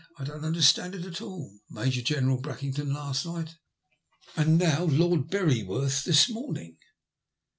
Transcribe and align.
I 0.17 0.23
don't 0.23 0.43
understand 0.43 0.95
it 0.95 1.05
at 1.05 1.21
all. 1.21 1.59
Major 1.69 2.01
General 2.01 2.41
Brackington 2.41 2.91
last 2.91 3.23
night, 3.23 3.57
and 4.35 4.57
now 4.57 4.85
Lord 4.85 5.27
Beryworth 5.27 6.05
this 6.05 6.27
morning." 6.27 6.79